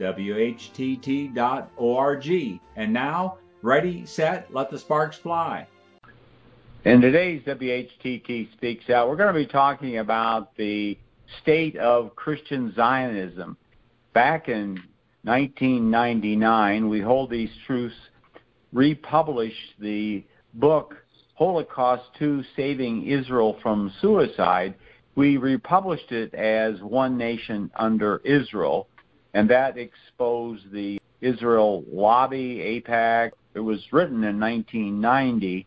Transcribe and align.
WHTT.org. 0.00 1.40
And 2.76 2.92
now, 2.92 3.38
Ready, 3.60 4.06
set, 4.06 4.54
let 4.54 4.70
the 4.70 4.78
sparks 4.78 5.18
fly. 5.18 5.66
In 6.84 7.00
today's 7.00 7.42
WHTT 7.42 8.52
Speaks 8.52 8.88
Out, 8.88 9.08
we're 9.08 9.16
going 9.16 9.34
to 9.34 9.40
be 9.40 9.46
talking 9.46 9.98
about 9.98 10.56
the 10.56 10.96
state 11.42 11.76
of 11.76 12.14
Christian 12.14 12.72
Zionism. 12.76 13.56
Back 14.14 14.48
in 14.48 14.80
1999, 15.22 16.88
We 16.88 17.00
Hold 17.00 17.30
These 17.30 17.50
Truths 17.66 17.96
republished 18.72 19.74
the 19.80 20.24
book 20.54 20.94
Holocaust 21.34 22.04
2 22.20 22.44
Saving 22.54 23.08
Israel 23.08 23.58
from 23.60 23.92
Suicide. 24.00 24.74
We 25.16 25.36
republished 25.36 26.12
it 26.12 26.32
as 26.34 26.80
One 26.80 27.18
Nation 27.18 27.72
Under 27.74 28.18
Israel, 28.18 28.86
and 29.34 29.48
that 29.50 29.76
exposed 29.76 30.70
the 30.72 31.00
Israel 31.20 31.84
lobby, 31.90 32.82
AIPAC, 32.86 33.32
it 33.54 33.60
was 33.60 33.80
written 33.92 34.24
in 34.24 34.38
1990, 34.38 35.66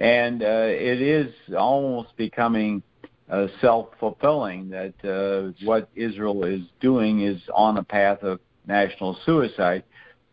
and 0.00 0.42
uh, 0.42 0.46
it 0.46 1.02
is 1.02 1.32
almost 1.56 2.16
becoming 2.16 2.82
uh, 3.30 3.46
self-fulfilling 3.60 4.70
that 4.70 4.94
uh, 5.04 5.52
what 5.66 5.88
Israel 5.94 6.44
is 6.44 6.62
doing 6.80 7.20
is 7.20 7.40
on 7.54 7.76
a 7.76 7.84
path 7.84 8.22
of 8.22 8.40
national 8.66 9.18
suicide. 9.26 9.84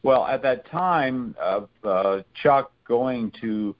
Well, 0.03 0.25
at 0.25 0.41
that 0.43 0.69
time 0.69 1.35
of 1.41 1.67
uh, 1.83 2.21
Chuck 2.41 2.71
going 2.87 3.31
to 3.41 3.75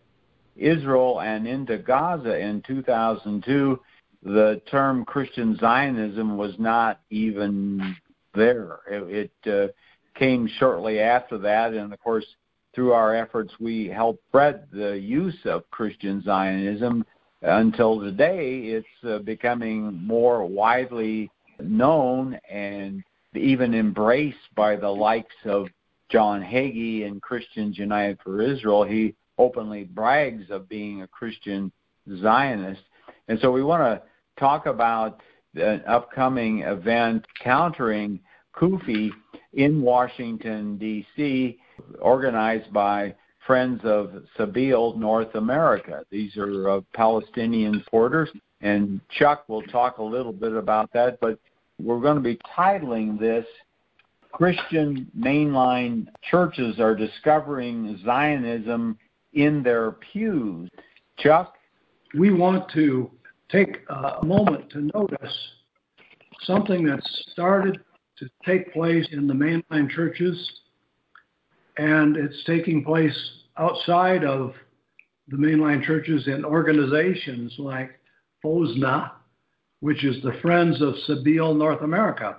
Israel 0.56 1.22
and 1.22 1.48
into 1.48 1.78
Gaza 1.78 2.38
in 2.38 2.64
2002, 2.66 3.80
the 4.24 4.62
term 4.70 5.06
Christian 5.06 5.56
Zionism 5.58 6.36
was 6.36 6.56
not 6.58 7.00
even 7.12 7.96
there. 8.36 8.80
It, 8.90 9.32
it 9.46 9.52
uh, 9.52 9.72
came 10.20 10.50
shortly 10.60 11.00
after 11.00 11.38
that, 11.40 11.74
and 11.74 11.94
of 11.94 12.00
course, 12.00 12.26
through 12.74 12.92
our 12.92 13.16
efforts, 13.16 13.54
we 13.60 13.88
helped 13.88 14.22
spread 14.28 14.68
the 14.72 15.00
use 15.00 15.38
of 15.46 15.70
Christian 15.72 16.22
Zionism. 16.24 17.06
Until 17.42 18.00
today, 18.00 18.60
it's 18.60 18.88
uh, 19.08 19.20
becoming 19.20 19.94
more 19.94 20.46
widely 20.46 21.30
known 21.60 22.38
and 22.50 23.04
even 23.34 23.74
embraced 23.74 24.38
by 24.56 24.76
the 24.76 24.90
likes 24.90 25.36
of 25.46 25.68
John 26.10 26.42
Hagee 26.42 27.06
and 27.06 27.22
Christians 27.22 27.78
United 27.78 28.20
for 28.24 28.42
Israel. 28.42 28.84
He 28.84 29.16
openly 29.38 29.84
brags 29.84 30.46
of 30.50 30.68
being 30.68 31.02
a 31.02 31.08
Christian 31.08 31.72
Zionist. 32.22 32.82
And 33.28 33.40
so 33.42 33.52
we 33.52 33.64
want 33.64 33.84
to 33.84 34.02
talk 34.40 34.66
about 34.66 35.22
an 35.56 35.84
upcoming 35.88 36.62
event 36.62 37.26
countering 37.42 38.20
CUFI 38.56 39.10
in 39.54 39.82
Washington, 39.82 40.78
D.C., 40.78 41.58
organized 42.00 42.72
by 42.72 43.14
Friends 43.46 43.82
of 43.84 44.24
Sabeel 44.38 44.98
North 44.98 45.36
America. 45.36 46.04
These 46.10 46.36
are 46.38 46.70
uh, 46.70 46.82
Palestinian 46.94 47.82
supporters, 47.84 48.30
and 48.62 49.00
Chuck 49.20 49.48
will 49.48 49.62
talk 49.64 50.00
a 50.00 50.04
little 50.04 50.34
bit 50.34 50.54
about 50.54 50.92
that, 50.94 51.20
but 51.20 51.40
we're 51.80 52.00
going 52.00 52.16
to 52.16 52.22
be 52.22 52.40
titling 52.58 53.20
this 53.20 53.46
Christian 54.32 55.10
mainline 55.18 56.08
churches 56.30 56.80
are 56.80 56.96
discovering 56.96 58.00
Zionism 58.04 58.98
in 59.34 59.64
their 59.64 59.92
pews. 59.92 60.70
Chuck? 61.20 61.54
We 62.18 62.32
want 62.32 62.70
to 62.74 63.12
take 63.52 63.78
a 63.90 64.26
moment 64.26 64.70
to 64.72 64.90
notice 64.94 65.38
something 66.44 66.86
that 66.86 67.02
started 67.32 67.80
to 68.18 68.30
take 68.46 68.74
place 68.74 69.08
in 69.12 69.28
the 69.28 69.34
mainline 69.34 69.90
churches, 69.90 70.62
and 71.78 72.16
it's 72.16 72.44
taking 72.46 72.84
place 72.84 73.18
outside 73.58 74.24
of 74.24 74.54
the 75.28 75.38
mainline 75.38 75.84
churches 75.84 76.28
in 76.28 76.46
organizations 76.46 77.54
like 77.58 78.00
FOSNA, 78.44 79.12
which 79.80 80.04
is 80.04 80.22
the 80.24 80.38
Friends 80.42 80.82
of 80.82 80.94
Sabeel 81.08 81.58
North 81.58 81.82
America. 81.82 82.38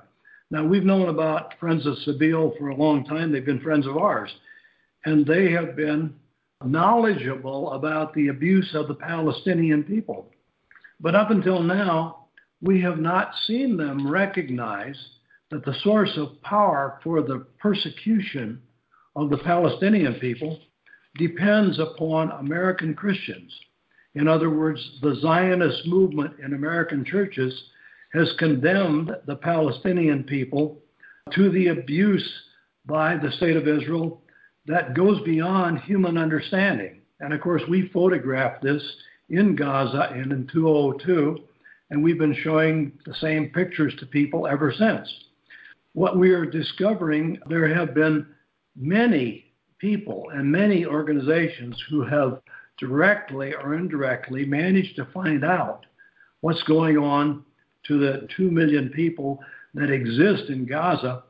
Now, 0.50 0.64
we've 0.64 0.84
known 0.84 1.08
about 1.08 1.58
Friends 1.58 1.86
of 1.86 1.96
Sabeel 2.06 2.56
for 2.56 2.68
a 2.68 2.76
long 2.76 3.04
time. 3.04 3.32
They've 3.32 3.44
been 3.44 3.60
friends 3.60 3.86
of 3.86 3.96
ours, 3.96 4.30
and 5.04 5.26
they 5.26 5.50
have 5.50 5.76
been 5.76 6.14
knowledgeable 6.64 7.72
about 7.72 8.14
the 8.14 8.28
abuse 8.28 8.70
of 8.74 8.88
the 8.88 8.94
Palestinian 8.94 9.82
people. 9.82 10.30
But 11.00 11.14
up 11.14 11.30
until 11.30 11.62
now, 11.62 12.26
we 12.60 12.80
have 12.82 12.98
not 12.98 13.34
seen 13.46 13.76
them 13.76 14.10
recognize 14.10 14.96
that 15.50 15.64
the 15.64 15.74
source 15.82 16.16
of 16.16 16.40
power 16.42 16.98
for 17.04 17.22
the 17.22 17.46
persecution 17.58 18.62
of 19.14 19.30
the 19.30 19.38
Palestinian 19.38 20.14
people 20.14 20.60
depends 21.18 21.78
upon 21.78 22.30
American 22.32 22.94
Christians. 22.94 23.54
In 24.14 24.28
other 24.28 24.50
words, 24.50 24.98
the 25.02 25.16
Zionist 25.16 25.86
movement 25.86 26.40
in 26.40 26.54
American 26.54 27.04
churches 27.04 27.70
has 28.12 28.32
condemned 28.38 29.10
the 29.26 29.36
Palestinian 29.36 30.24
people 30.24 30.78
to 31.32 31.50
the 31.50 31.68
abuse 31.68 32.26
by 32.86 33.16
the 33.16 33.32
state 33.32 33.56
of 33.56 33.68
Israel 33.68 34.22
that 34.66 34.94
goes 34.94 35.20
beyond 35.22 35.80
human 35.80 36.16
understanding. 36.16 37.00
And 37.20 37.32
of 37.32 37.40
course, 37.40 37.62
we 37.68 37.88
photographed 37.88 38.62
this 38.62 38.82
in 39.28 39.56
Gaza 39.56 40.10
and 40.14 40.32
in 40.32 40.46
2002, 40.52 41.38
and 41.90 42.02
we've 42.02 42.18
been 42.18 42.36
showing 42.42 42.92
the 43.04 43.14
same 43.14 43.50
pictures 43.50 43.94
to 43.98 44.06
people 44.06 44.46
ever 44.46 44.72
since. 44.76 45.12
What 45.94 46.18
we 46.18 46.30
are 46.30 46.44
discovering, 46.44 47.38
there 47.48 47.72
have 47.72 47.94
been 47.94 48.26
many 48.76 49.52
people 49.78 50.30
and 50.32 50.50
many 50.50 50.84
organizations 50.84 51.82
who 51.88 52.04
have 52.04 52.40
directly 52.78 53.54
or 53.54 53.74
indirectly 53.74 54.44
managed 54.44 54.96
to 54.96 55.06
find 55.06 55.44
out 55.44 55.86
what's 56.40 56.62
going 56.64 56.98
on 56.98 57.44
to 57.86 57.98
the 57.98 58.28
2 58.36 58.50
million 58.50 58.90
people 58.90 59.40
that 59.74 59.90
exist 59.90 60.50
in 60.50 60.66
Gaza 60.66 61.22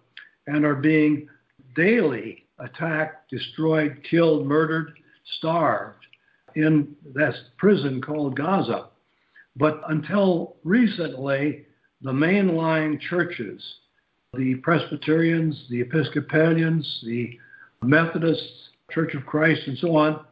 and 0.47 0.65
are 0.65 0.77
being 0.77 1.28
daily 1.75 2.47
attacked, 2.59 3.31
destroyed, 3.31 4.01
killed, 4.09 4.47
murdered, 4.47 4.99
starved 5.39 6.06
in 6.56 6.97
that 7.15 7.34
prison 7.56 8.00
called 8.00 8.37
Gaza. 8.37 8.89
But 9.55 9.81
until 9.89 10.56
recently, 10.65 11.67
the 12.03 12.12
mainline 12.12 13.00
churches 13.00 13.62
the 14.34 14.56
Presbyterians, 14.56 15.66
the 15.71 15.81
Episcopalians, 15.81 17.03
the 17.06 17.39
Methodists, 17.83 18.69
Church 18.91 19.15
of 19.15 19.25
Christ, 19.25 19.62
and 19.66 19.78
so 19.78 19.97
on, 19.97 20.25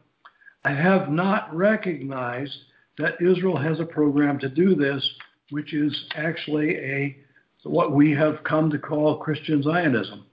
have 0.63 1.09
not 1.09 1.53
recognized 1.55 2.55
that 2.97 3.21
Israel 3.21 3.57
has 3.57 3.79
a 3.79 3.85
program 3.85 4.39
to 4.39 4.49
do 4.49 4.75
this, 4.75 5.09
which 5.49 5.73
is 5.73 6.05
actually 6.15 6.75
a 6.77 7.17
what 7.63 7.93
we 7.93 8.11
have 8.11 8.43
come 8.43 8.69
to 8.69 8.77
call 8.77 9.17
Christian 9.17 9.63
Zionism. 9.63 10.23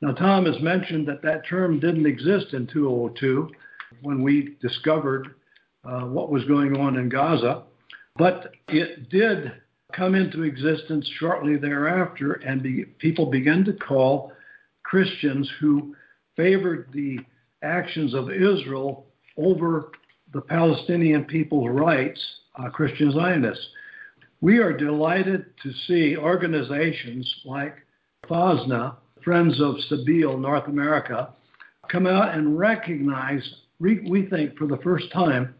Now, 0.00 0.12
Tom 0.12 0.44
has 0.46 0.60
mentioned 0.60 1.06
that 1.06 1.22
that 1.22 1.46
term 1.46 1.78
didn't 1.78 2.06
exist 2.06 2.52
in 2.52 2.66
2002 2.66 3.48
when 4.02 4.22
we 4.22 4.56
discovered 4.60 5.34
uh, 5.84 6.02
what 6.02 6.30
was 6.30 6.44
going 6.44 6.76
on 6.76 6.96
in 6.96 7.08
Gaza, 7.08 7.62
but 8.16 8.52
it 8.68 9.08
did 9.08 9.52
come 9.94 10.14
into 10.14 10.42
existence 10.42 11.08
shortly 11.18 11.56
thereafter, 11.56 12.34
and 12.34 12.62
be, 12.62 12.84
people 12.98 13.26
began 13.26 13.64
to 13.64 13.72
call 13.72 14.32
Christians 14.84 15.50
who 15.60 15.94
favored 16.36 16.88
the 16.92 17.18
actions 17.62 18.14
of 18.14 18.30
Israel 18.30 19.06
over 19.36 19.90
the 20.32 20.40
Palestinian 20.40 21.24
people's 21.24 21.70
rights 21.70 22.20
uh, 22.56 22.68
Christian 22.70 23.12
Zionists. 23.12 23.66
We 24.40 24.58
are 24.58 24.72
delighted 24.72 25.46
to 25.62 25.72
see 25.86 26.16
organizations 26.16 27.32
like 27.44 27.76
FOSNA, 28.28 28.96
Friends 29.22 29.60
of 29.60 29.76
Sabeel 29.90 30.40
North 30.40 30.66
America, 30.66 31.34
come 31.90 32.06
out 32.06 32.34
and 32.34 32.58
recognize, 32.58 33.42
we 33.80 34.26
think 34.30 34.56
for 34.56 34.66
the 34.66 34.78
first 34.78 35.12
time, 35.12 35.54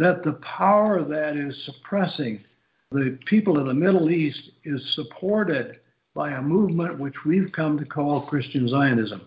that 0.00 0.22
the 0.24 0.38
power 0.42 1.04
that 1.04 1.36
is 1.36 1.64
suppressing 1.64 2.44
the 2.92 3.18
people 3.26 3.60
in 3.60 3.68
the 3.68 3.74
Middle 3.74 4.10
East 4.10 4.50
is 4.64 4.94
supported 4.94 5.78
by 6.14 6.32
a 6.32 6.42
movement 6.42 6.98
which 6.98 7.14
we've 7.24 7.52
come 7.52 7.78
to 7.78 7.84
call 7.84 8.26
Christian 8.26 8.68
Zionism. 8.68 9.22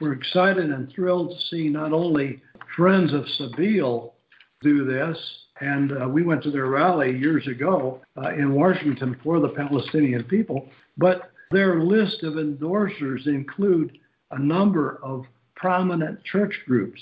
we're 0.00 0.12
excited 0.12 0.70
and 0.70 0.92
thrilled 0.92 1.30
to 1.30 1.46
see 1.46 1.68
not 1.68 1.92
only 1.92 2.42
Friends 2.76 3.14
of 3.14 3.24
Sabeel 3.38 4.12
do 4.60 4.84
this, 4.84 5.18
and 5.60 5.92
uh, 5.92 6.06
we 6.06 6.22
went 6.22 6.42
to 6.42 6.50
their 6.50 6.66
rally 6.66 7.16
years 7.16 7.46
ago 7.48 8.00
uh, 8.22 8.30
in 8.30 8.52
Washington 8.52 9.16
for 9.24 9.40
the 9.40 9.48
Palestinian 9.48 10.24
people, 10.24 10.68
but 10.96 11.30
their 11.50 11.80
list 11.80 12.22
of 12.22 12.34
endorsers 12.34 13.26
include 13.26 13.98
a 14.32 14.38
number 14.38 15.00
of 15.02 15.24
prominent 15.56 16.22
church 16.24 16.54
groups 16.66 17.00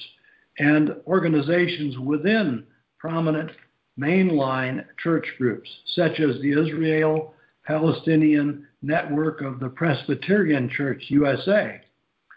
and 0.59 0.95
organizations 1.07 1.99
within 1.99 2.65
prominent 2.99 3.51
mainline 3.99 4.85
church 5.03 5.27
groups, 5.39 5.69
such 5.95 6.21
as 6.21 6.41
the 6.41 6.53
Israel 6.53 7.35
Palestinian 7.67 8.67
Network 8.83 9.41
of 9.41 9.59
the 9.59 9.69
Presbyterian 9.69 10.69
Church 10.69 11.05
USA, 11.09 11.81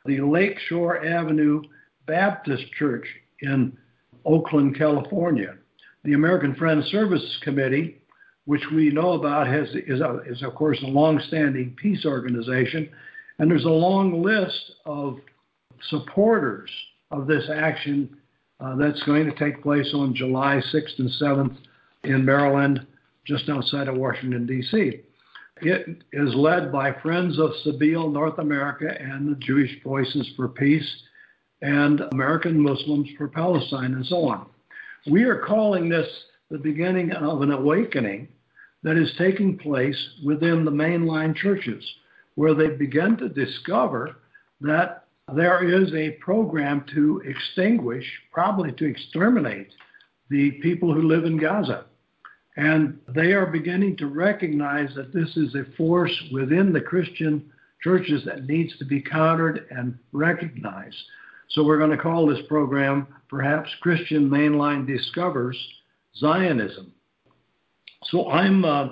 the 0.05 0.21
Lakeshore 0.21 1.05
Avenue 1.05 1.61
Baptist 2.07 2.71
Church 2.77 3.05
in 3.41 3.77
Oakland, 4.25 4.77
California, 4.77 5.55
the 6.03 6.13
American 6.13 6.55
Friends 6.55 6.85
Service 6.87 7.39
Committee, 7.43 8.01
which 8.45 8.63
we 8.73 8.89
know 8.89 9.13
about 9.13 9.47
has, 9.47 9.67
is, 9.85 10.01
a, 10.01 10.21
is 10.25 10.41
of 10.41 10.55
course 10.55 10.81
a 10.81 10.87
long-standing 10.87 11.75
peace 11.79 12.05
organization, 12.05 12.89
and 13.37 13.51
there's 13.51 13.65
a 13.65 13.69
long 13.69 14.23
list 14.23 14.71
of 14.85 15.19
supporters 15.89 16.69
of 17.11 17.27
this 17.27 17.49
action 17.53 18.17
Uh, 18.59 18.75
that's 18.75 19.01
going 19.03 19.25
to 19.25 19.35
take 19.35 19.63
place 19.63 19.89
on 19.93 20.13
July 20.13 20.61
6th 20.73 20.99
and 20.99 21.09
7th 21.21 21.57
in 22.03 22.25
Maryland, 22.25 22.85
just 23.25 23.49
outside 23.49 23.87
of 23.87 23.95
Washington, 23.95 24.45
D.C. 24.45 25.01
It 25.61 26.03
is 26.13 26.35
led 26.35 26.71
by 26.71 26.93
Friends 27.01 27.37
of 27.39 27.51
Sabeel 27.65 28.11
North 28.11 28.37
America 28.37 28.89
and 28.99 29.29
the 29.29 29.39
Jewish 29.39 29.71
Voices 29.83 30.29
for 30.35 30.47
Peace 30.47 31.03
and 31.61 32.01
American 32.11 32.59
Muslims 32.59 33.09
for 33.17 33.27
Palestine 33.27 33.93
and 33.93 34.05
so 34.05 34.27
on. 34.27 34.45
We 35.09 35.23
are 35.23 35.39
calling 35.45 35.89
this 35.89 36.07
the 36.49 36.57
beginning 36.57 37.11
of 37.11 37.41
an 37.41 37.51
awakening 37.51 38.29
that 38.83 38.97
is 38.97 39.13
taking 39.17 39.57
place 39.57 39.97
within 40.23 40.63
the 40.63 40.71
mainline 40.71 41.35
churches, 41.35 41.83
where 42.35 42.53
they 42.53 42.69
begin 42.69 43.17
to 43.17 43.29
discover 43.29 44.15
that 44.61 45.05
there 45.35 45.63
is 45.63 45.93
a 45.93 46.11
program 46.21 46.85
to 46.93 47.21
extinguish, 47.25 48.05
probably 48.31 48.71
to 48.73 48.85
exterminate, 48.85 49.69
the 50.29 50.51
people 50.61 50.93
who 50.93 51.03
live 51.03 51.25
in 51.25 51.37
Gaza. 51.37 51.85
And 52.57 52.99
they 53.07 53.31
are 53.33 53.45
beginning 53.45 53.97
to 53.97 54.07
recognize 54.07 54.93
that 54.95 55.13
this 55.13 55.35
is 55.37 55.55
a 55.55 55.65
force 55.77 56.11
within 56.31 56.73
the 56.73 56.81
Christian 56.81 57.51
churches 57.81 58.23
that 58.25 58.45
needs 58.47 58.77
to 58.77 58.85
be 58.85 59.01
countered 59.01 59.65
and 59.71 59.97
recognized. 60.11 60.97
So 61.49 61.63
we're 61.63 61.77
going 61.77 61.91
to 61.91 61.97
call 61.97 62.27
this 62.27 62.45
program 62.47 63.07
perhaps 63.29 63.69
Christian 63.81 64.29
Mainline 64.29 64.85
Discovers 64.85 65.57
Zionism. 66.17 66.91
So 68.05 68.29
I'm 68.29 68.65
uh, 68.65 68.87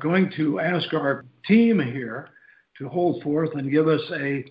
going 0.00 0.32
to 0.36 0.60
ask 0.60 0.92
our 0.94 1.24
team 1.46 1.78
here 1.78 2.30
to 2.78 2.88
hold 2.88 3.22
forth 3.22 3.50
and 3.54 3.70
give 3.70 3.88
us 3.88 4.00
a, 4.12 4.44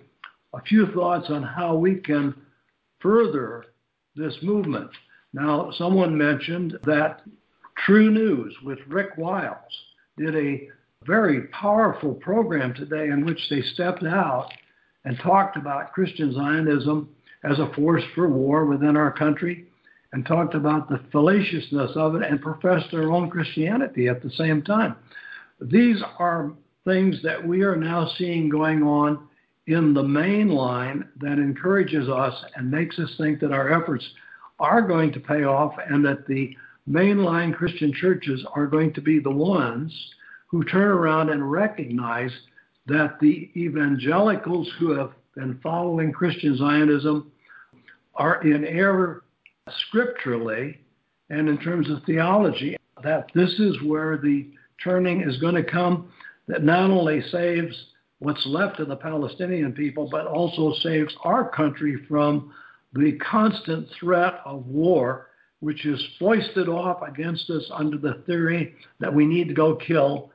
a 0.54 0.62
few 0.62 0.88
thoughts 0.94 1.30
on 1.30 1.44
how 1.44 1.76
we 1.76 1.96
can 1.96 2.34
further 3.00 3.66
this 4.16 4.36
movement. 4.42 4.90
Now, 5.34 5.72
someone 5.78 6.18
mentioned 6.18 6.78
that 6.86 7.22
TruNews 7.88 8.52
with 8.64 8.80
Rick 8.88 9.18
Wiles 9.18 9.58
did 10.18 10.36
a 10.36 10.68
very 11.06 11.48
powerful 11.48 12.16
program 12.16 12.74
today 12.74 13.08
in 13.10 13.26
which 13.26 13.40
they 13.50 13.62
stepped 13.62 14.04
out 14.04 14.50
and 15.06 15.18
talked 15.20 15.56
about 15.56 15.94
Christian 15.94 16.34
Zionism 16.34 17.10
as 17.44 17.58
a 17.60 17.72
force 17.74 18.04
for 18.16 18.28
war 18.28 18.66
within 18.66 18.98
our 18.98 19.12
country 19.12 19.68
and 20.12 20.26
talked 20.26 20.56
about 20.56 20.90
the 20.90 21.00
fallaciousness 21.12 21.92
of 21.96 22.16
it 22.16 22.24
and 22.24 22.42
professed 22.42 22.92
their 22.92 23.12
own 23.12 23.30
Christianity 23.30 24.08
at 24.08 24.22
the 24.22 24.32
same 24.32 24.62
time. 24.62 24.96
These 25.62 26.02
are 26.18 26.52
things 26.86 27.22
that 27.24 27.46
we 27.46 27.62
are 27.62 27.76
now 27.76 28.10
seeing 28.18 28.50
going 28.50 28.84
on 28.84 29.29
in 29.70 29.94
the 29.94 30.04
main 30.04 30.50
line 30.50 31.08
that 31.22 31.34
encourages 31.34 32.10
us 32.10 32.34
and 32.56 32.72
makes 32.72 32.98
us 32.98 33.14
think 33.18 33.40
that 33.40 33.52
our 33.52 33.72
efforts 33.72 34.04
are 34.60 34.82
going 34.82 35.14
to 35.14 35.20
pay 35.20 35.44
off 35.44 35.74
and 35.88 36.04
that 36.04 36.26
the 36.26 36.56
mainline 36.90 37.56
Christian 37.56 37.94
churches 37.94 38.44
are 38.56 38.66
going 38.66 38.92
to 38.94 39.02
be 39.02 39.20
the 39.20 39.30
ones 39.30 39.94
who 40.48 40.64
turn 40.64 40.88
around 40.88 41.30
and 41.30 41.52
recognize 41.52 42.32
that 42.88 43.20
the 43.22 43.52
evangelicals 43.56 44.68
who 44.80 44.90
have 44.98 45.12
been 45.36 45.60
following 45.62 46.12
Christian 46.12 46.58
Zionism 46.58 47.32
are 48.16 48.42
in 48.42 48.66
error 48.66 49.24
scripturally 49.88 50.80
and 51.30 51.48
in 51.48 51.60
terms 51.60 51.92
of 51.92 52.04
theology, 52.06 52.76
that 53.04 53.30
this 53.36 53.54
is 53.60 53.76
where 53.84 54.18
the 54.18 54.50
turning 54.84 55.22
is 55.22 55.38
going 55.38 55.54
to 55.54 55.64
come 55.64 56.12
that 56.48 56.64
not 56.64 56.90
only 56.90 57.22
saves 57.30 57.76
what's 58.20 58.46
left 58.46 58.80
of 58.80 58.88
the 58.88 58.96
Palestinian 58.96 59.74
people, 59.74 60.08
but 60.10 60.28
also 60.28 60.74
saves 60.82 61.16
our 61.24 61.50
country 61.50 61.98
from 62.08 62.54
the 62.94 63.18
constant 63.18 63.88
threat 64.00 64.42
of 64.46 64.66
war 64.66 65.28
which 65.62 65.86
is 65.86 66.02
foisted 66.18 66.70
off 66.70 67.02
against 67.02 67.50
us 67.50 67.70
under 67.74 67.98
the 67.98 68.22
theory 68.26 68.76
that 69.00 69.14
we 69.14 69.26
need 69.26 69.48
to 69.48 69.54
go 69.54 69.76
kill 69.76 70.32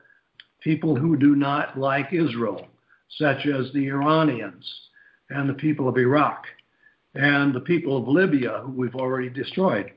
people 0.61 0.95
who 0.95 1.17
do 1.17 1.35
not 1.35 1.77
like 1.77 2.13
Israel, 2.13 2.67
such 3.17 3.45
as 3.47 3.71
the 3.73 3.87
Iranians 3.87 4.65
and 5.29 5.49
the 5.49 5.53
people 5.53 5.87
of 5.87 5.97
Iraq 5.97 6.45
and 7.15 7.53
the 7.53 7.61
people 7.61 7.97
of 7.97 8.07
Libya, 8.07 8.61
who 8.63 8.71
we've 8.71 8.95
already 8.95 9.29
destroyed. 9.29 9.91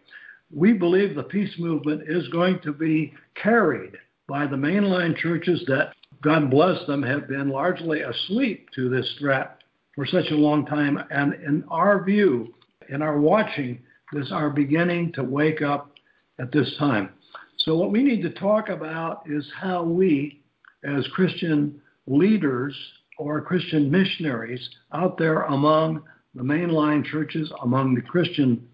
We 0.54 0.72
believe 0.72 1.14
the 1.14 1.24
peace 1.24 1.52
movement 1.58 2.08
is 2.08 2.28
going 2.28 2.60
to 2.60 2.72
be 2.72 3.12
carried 3.34 3.96
by 4.28 4.46
the 4.46 4.56
mainline 4.56 5.16
churches 5.16 5.62
that, 5.66 5.94
God 6.22 6.50
bless 6.50 6.84
them, 6.86 7.02
have 7.02 7.28
been 7.28 7.48
largely 7.48 8.00
asleep 8.00 8.68
to 8.74 8.88
this 8.88 9.08
threat 9.18 9.58
for 9.94 10.04
such 10.04 10.30
a 10.30 10.36
long 10.36 10.66
time. 10.66 10.98
And 11.10 11.34
in 11.34 11.64
our 11.68 12.02
view, 12.02 12.54
in 12.88 13.02
our 13.02 13.20
watching, 13.20 13.80
this 14.12 14.32
are 14.32 14.50
beginning 14.50 15.12
to 15.12 15.22
wake 15.22 15.62
up 15.62 15.92
at 16.40 16.50
this 16.50 16.74
time. 16.78 17.10
So, 17.58 17.76
what 17.76 17.92
we 17.92 18.02
need 18.02 18.22
to 18.22 18.30
talk 18.30 18.68
about 18.68 19.22
is 19.28 19.46
how 19.60 19.82
we, 19.82 20.42
as 20.84 21.06
Christian 21.08 21.80
leaders 22.06 22.74
or 23.18 23.40
Christian 23.40 23.90
missionaries 23.90 24.66
out 24.92 25.18
there 25.18 25.42
among 25.42 26.02
the 26.34 26.42
mainline 26.42 27.04
churches, 27.04 27.52
among 27.62 27.94
the 27.94 28.02
Christian 28.02 28.66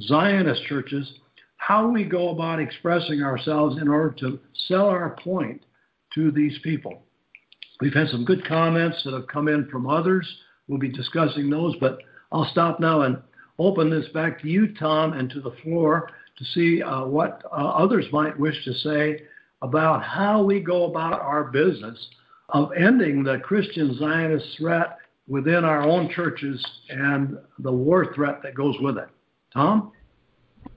Zionist 0.00 0.64
churches, 0.64 1.12
how 1.58 1.86
we 1.86 2.04
go 2.04 2.30
about 2.30 2.60
expressing 2.60 3.22
ourselves 3.22 3.80
in 3.80 3.88
order 3.88 4.14
to 4.20 4.38
sell 4.66 4.86
our 4.86 5.16
point 5.22 5.62
to 6.14 6.30
these 6.30 6.58
people. 6.62 7.02
We've 7.80 7.94
had 7.94 8.08
some 8.08 8.24
good 8.24 8.46
comments 8.46 9.02
that 9.04 9.14
have 9.14 9.26
come 9.26 9.48
in 9.48 9.68
from 9.68 9.88
others. 9.88 10.26
We'll 10.68 10.78
be 10.78 10.90
discussing 10.90 11.50
those, 11.50 11.74
but 11.80 11.98
I'll 12.32 12.48
stop 12.50 12.80
now 12.80 13.02
and 13.02 13.18
open 13.58 13.90
this 13.90 14.08
back 14.12 14.40
to 14.42 14.48
you, 14.48 14.74
Tom, 14.74 15.12
and 15.12 15.28
to 15.30 15.40
the 15.40 15.54
floor 15.62 16.10
to 16.38 16.44
see 16.46 16.82
uh, 16.82 17.04
what 17.04 17.42
uh, 17.46 17.56
others 17.56 18.06
might 18.12 18.38
wish 18.38 18.64
to 18.64 18.74
say 18.74 19.22
about 19.62 20.02
how 20.02 20.42
we 20.42 20.60
go 20.60 20.84
about 20.84 21.20
our 21.20 21.44
business 21.44 21.98
of 22.50 22.72
ending 22.72 23.22
the 23.22 23.38
Christian 23.38 23.96
Zionist 23.98 24.46
threat 24.58 24.98
within 25.26 25.64
our 25.64 25.82
own 25.82 26.10
churches 26.10 26.64
and 26.90 27.38
the 27.58 27.72
war 27.72 28.12
threat 28.14 28.42
that 28.42 28.54
goes 28.54 28.76
with 28.80 28.98
it. 28.98 29.08
Tom? 29.52 29.92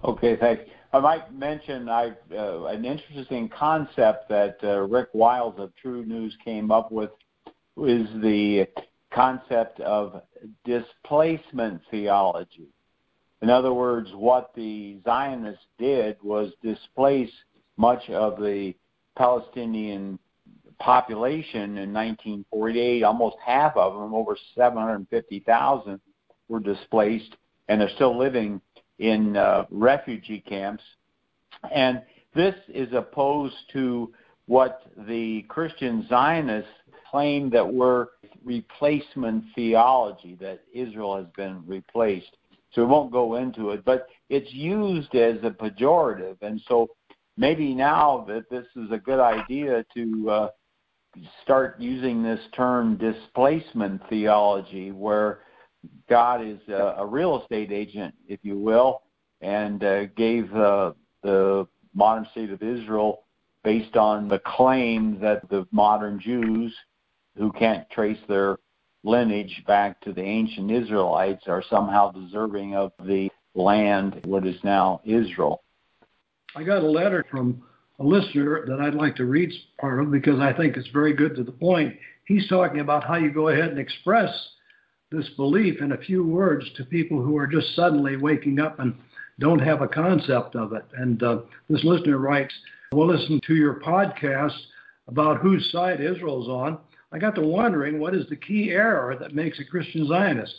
Okay, 0.03 0.37
thanks. 0.37 0.63
I 0.97 0.99
might 0.99 1.31
mention 1.31 1.89
I, 1.89 2.13
uh, 2.35 2.63
an 2.65 2.83
interesting 2.83 3.49
concept 3.49 4.29
that 4.29 4.57
uh, 4.63 4.79
Rick 4.81 5.09
Wiles 5.13 5.53
of 5.59 5.71
TruNews 5.85 6.31
came 6.43 6.71
up 6.71 6.91
with 6.91 7.11
is 7.77 8.07
the 8.23 8.67
concept 9.13 9.79
of 9.81 10.23
displacement 10.65 11.83
theology. 11.91 12.69
In 13.43 13.51
other 13.51 13.75
words, 13.75 14.09
what 14.15 14.55
the 14.55 14.97
Zionists 15.05 15.67
did 15.77 16.17
was 16.23 16.51
displace 16.63 17.31
much 17.77 18.09
of 18.09 18.41
the 18.41 18.73
Palestinian 19.15 20.17
population 20.79 21.77
in 21.77 21.93
1948. 21.93 23.03
Almost 23.03 23.35
half 23.45 23.77
of 23.77 23.93
them, 23.93 24.15
over 24.15 24.35
750,000, 24.55 26.01
were 26.47 26.59
displaced 26.59 27.35
and 27.67 27.83
are 27.83 27.89
still 27.89 28.17
living 28.17 28.61
in 28.99 29.37
uh, 29.37 29.65
refugee 29.69 30.43
camps. 30.47 30.83
And 31.73 32.01
this 32.35 32.55
is 32.67 32.89
opposed 32.93 33.55
to 33.73 34.13
what 34.47 34.83
the 35.07 35.43
Christian 35.49 36.05
Zionists 36.09 36.69
claim 37.09 37.49
that 37.51 37.73
were 37.73 38.11
replacement 38.43 39.43
theology, 39.55 40.37
that 40.39 40.61
Israel 40.73 41.17
has 41.17 41.27
been 41.35 41.63
replaced. 41.65 42.37
So 42.73 42.83
we 42.83 42.87
won't 42.87 43.11
go 43.11 43.35
into 43.35 43.71
it, 43.71 43.83
but 43.85 44.07
it's 44.29 44.51
used 44.53 45.15
as 45.15 45.37
a 45.43 45.49
pejorative. 45.49 46.37
And 46.41 46.61
so 46.67 46.87
maybe 47.37 47.73
now 47.73 48.25
that 48.27 48.49
this 48.49 48.65
is 48.75 48.91
a 48.91 48.97
good 48.97 49.19
idea 49.19 49.85
to 49.93 50.29
uh, 50.29 50.49
start 51.43 51.79
using 51.79 52.21
this 52.21 52.39
term 52.55 52.97
displacement 52.97 54.01
theology, 54.09 54.91
where 54.91 55.39
God 56.09 56.45
is 56.45 56.59
a, 56.69 56.95
a 56.99 57.05
real 57.05 57.41
estate 57.41 57.71
agent, 57.71 58.13
if 58.27 58.39
you 58.43 58.57
will, 58.57 59.01
and 59.41 59.83
uh, 59.83 60.05
gave 60.05 60.53
uh, 60.55 60.93
the 61.23 61.67
modern 61.93 62.27
state 62.31 62.51
of 62.51 62.61
Israel 62.61 63.23
based 63.63 63.97
on 63.97 64.27
the 64.27 64.39
claim 64.39 65.19
that 65.19 65.47
the 65.49 65.67
modern 65.71 66.19
Jews 66.19 66.73
who 67.37 67.51
can't 67.51 67.89
trace 67.89 68.19
their 68.27 68.57
lineage 69.03 69.63
back 69.67 70.01
to 70.01 70.13
the 70.13 70.21
ancient 70.21 70.71
Israelites 70.71 71.43
are 71.47 71.63
somehow 71.69 72.11
deserving 72.11 72.75
of 72.75 72.91
the 73.03 73.29
land, 73.55 74.21
what 74.25 74.45
is 74.45 74.55
now 74.63 75.01
Israel. 75.05 75.63
I 76.55 76.63
got 76.63 76.83
a 76.83 76.89
letter 76.89 77.25
from 77.29 77.63
a 77.99 78.03
listener 78.03 78.65
that 78.67 78.79
I'd 78.79 78.95
like 78.95 79.15
to 79.17 79.25
read 79.25 79.51
part 79.79 79.99
of 79.99 80.11
because 80.11 80.39
I 80.39 80.53
think 80.53 80.77
it's 80.77 80.89
very 80.89 81.13
good 81.13 81.35
to 81.35 81.43
the 81.43 81.51
point. 81.51 81.95
He's 82.25 82.47
talking 82.47 82.79
about 82.79 83.03
how 83.03 83.15
you 83.15 83.31
go 83.31 83.49
ahead 83.49 83.69
and 83.69 83.79
express 83.79 84.29
this 85.11 85.29
belief 85.37 85.81
in 85.81 85.93
a 85.93 85.97
few 85.97 86.25
words 86.25 86.65
to 86.75 86.83
people 86.83 87.21
who 87.21 87.37
are 87.37 87.47
just 87.47 87.75
suddenly 87.75 88.17
waking 88.17 88.59
up 88.59 88.79
and 88.79 88.93
don't 89.39 89.59
have 89.59 89.81
a 89.81 89.87
concept 89.87 90.55
of 90.55 90.73
it. 90.73 90.85
And 90.97 91.23
uh, 91.23 91.39
this 91.69 91.83
listener 91.83 92.17
writes, 92.17 92.53
We'll 92.91 93.07
listen 93.07 93.39
to 93.47 93.55
your 93.55 93.79
podcast 93.79 94.57
about 95.07 95.39
whose 95.39 95.71
side 95.71 96.01
Israel's 96.01 96.49
on. 96.49 96.79
I 97.11 97.19
got 97.19 97.35
to 97.35 97.41
wondering 97.41 97.99
what 97.99 98.15
is 98.15 98.27
the 98.27 98.35
key 98.35 98.71
error 98.71 99.15
that 99.17 99.35
makes 99.35 99.59
a 99.59 99.65
Christian 99.65 100.07
Zionist? 100.07 100.55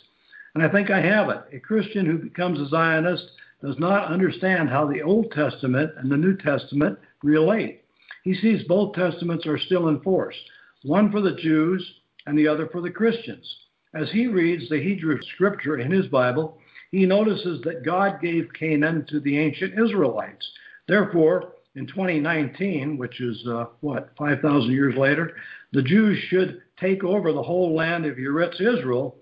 And 0.55 0.63
I 0.63 0.69
think 0.69 0.89
I 0.89 0.99
have 1.01 1.29
it. 1.29 1.41
A 1.53 1.59
Christian 1.59 2.05
who 2.05 2.17
becomes 2.17 2.59
a 2.59 2.67
Zionist 2.69 3.25
does 3.61 3.77
not 3.77 4.11
understand 4.11 4.69
how 4.69 4.87
the 4.87 5.01
Old 5.01 5.31
Testament 5.31 5.91
and 5.97 6.11
the 6.11 6.17
New 6.17 6.35
Testament 6.37 6.97
relate. 7.23 7.83
He 8.23 8.33
sees 8.33 8.63
both 8.67 8.95
testaments 8.95 9.45
are 9.45 9.59
still 9.59 9.89
in 9.89 10.01
force, 10.01 10.35
one 10.83 11.11
for 11.11 11.21
the 11.21 11.35
Jews 11.35 11.87
and 12.25 12.37
the 12.37 12.47
other 12.47 12.67
for 12.67 12.81
the 12.81 12.89
Christians. 12.89 13.45
As 13.93 14.11
he 14.11 14.27
reads 14.27 14.69
the 14.69 14.81
Hebrew 14.81 15.19
scripture 15.33 15.79
in 15.79 15.91
his 15.91 16.07
Bible, 16.07 16.59
he 16.91 17.05
notices 17.05 17.61
that 17.61 17.83
God 17.83 18.21
gave 18.21 18.53
Canaan 18.53 19.05
to 19.09 19.19
the 19.19 19.37
ancient 19.37 19.79
Israelites. 19.79 20.47
Therefore, 20.87 21.53
in 21.75 21.87
2019, 21.87 22.97
which 22.97 23.19
is 23.21 23.45
uh, 23.47 23.65
what, 23.81 24.11
5,000 24.17 24.71
years 24.71 24.95
later, 24.95 25.35
the 25.71 25.81
Jews 25.81 26.19
should 26.29 26.61
take 26.79 27.03
over 27.03 27.31
the 27.31 27.43
whole 27.43 27.75
land 27.75 28.05
of 28.05 28.17
Eretz 28.17 28.59
Israel, 28.59 29.15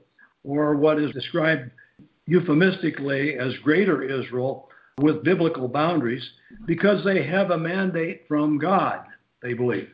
or 0.44 0.76
what 0.76 1.00
is 1.00 1.12
described 1.12 1.72
euphemistically 2.26 3.36
as 3.38 3.54
Greater 3.64 4.02
Israel, 4.02 4.70
with 5.00 5.24
biblical 5.24 5.68
boundaries, 5.68 6.28
because 6.66 7.04
they 7.06 7.24
have 7.24 7.52
a 7.52 7.58
mandate 7.58 8.24
from 8.28 8.58
God, 8.58 9.02
they 9.42 9.54
believe. 9.54 9.90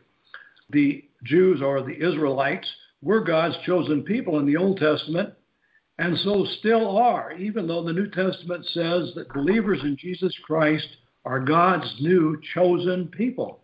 The 0.70 1.04
Jews 1.24 1.62
or 1.62 1.82
the 1.82 1.96
Israelites 1.96 2.68
were 3.04 3.22
God's 3.22 3.56
chosen 3.66 4.04
people 4.04 4.40
in 4.40 4.46
the 4.46 4.58
Old 4.58 4.78
Testament, 4.78 5.34
and 6.00 6.18
so 6.20 6.46
still 6.60 6.98
are, 6.98 7.34
even 7.34 7.68
though 7.68 7.84
the 7.84 7.94
New 7.94 8.10
Testament 8.10 8.66
says 8.68 9.12
that 9.16 9.34
believers 9.34 9.80
in 9.84 9.98
Jesus 9.98 10.34
Christ 10.46 10.88
are 11.26 11.40
God's 11.40 11.94
new 12.00 12.40
chosen 12.54 13.08
people. 13.10 13.60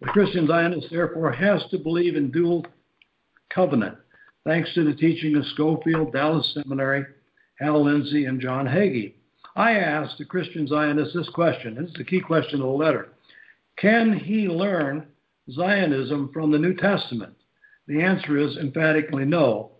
The 0.00 0.08
Christian 0.08 0.46
Zionist, 0.46 0.88
therefore, 0.90 1.30
has 1.32 1.62
to 1.70 1.78
believe 1.78 2.16
in 2.16 2.30
dual 2.30 2.66
covenant, 3.50 3.96
thanks 4.44 4.72
to 4.74 4.84
the 4.84 4.94
teaching 4.94 5.36
of 5.36 5.46
Scofield, 5.46 6.12
Dallas 6.12 6.52
Seminary, 6.54 7.04
Hal 7.60 7.84
Lindsey, 7.84 8.24
and 8.24 8.40
John 8.40 8.66
Hagee. 8.66 9.14
I 9.56 9.72
asked 9.72 10.18
the 10.18 10.24
Christian 10.24 10.66
Zionist 10.66 11.14
this 11.14 11.28
question. 11.28 11.76
This 11.76 11.90
is 11.90 11.94
the 11.94 12.04
key 12.04 12.20
question 12.20 12.60
of 12.60 12.66
the 12.66 12.72
letter. 12.72 13.10
Can 13.76 14.12
he 14.12 14.48
learn 14.48 15.06
Zionism 15.50 16.30
from 16.32 16.50
the 16.50 16.58
New 16.58 16.74
Testament? 16.74 17.34
The 17.86 18.02
answer 18.02 18.38
is 18.38 18.56
emphatically 18.56 19.24
no. 19.24 19.72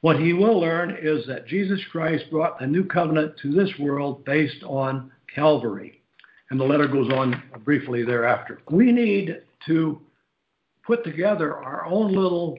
What 0.00 0.18
he 0.18 0.32
will 0.32 0.58
learn 0.58 0.96
is 1.00 1.26
that 1.26 1.46
Jesus 1.46 1.80
Christ 1.92 2.24
brought 2.30 2.60
a 2.60 2.66
new 2.66 2.84
covenant 2.84 3.36
to 3.42 3.52
this 3.52 3.70
world 3.78 4.24
based 4.24 4.62
on 4.64 5.12
Calvary. 5.32 6.00
And 6.50 6.58
the 6.58 6.64
letter 6.64 6.88
goes 6.88 7.12
on 7.12 7.42
briefly 7.64 8.04
thereafter. 8.04 8.60
We 8.70 8.90
need 8.90 9.42
to 9.66 10.00
put 10.84 11.04
together 11.04 11.54
our 11.54 11.84
own 11.86 12.12
little 12.12 12.58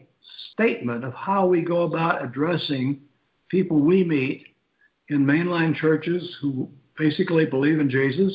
statement 0.53 1.03
of 1.03 1.13
how 1.13 1.47
we 1.47 1.61
go 1.61 1.81
about 1.81 2.23
addressing 2.23 3.01
people 3.49 3.79
we 3.79 4.03
meet 4.03 4.45
in 5.09 5.25
mainline 5.25 5.75
churches 5.75 6.37
who 6.41 6.69
basically 6.97 7.45
believe 7.45 7.79
in 7.79 7.89
Jesus 7.89 8.31